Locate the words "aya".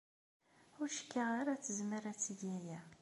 2.57-2.79